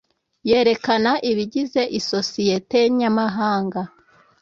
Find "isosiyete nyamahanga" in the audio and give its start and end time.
1.99-3.81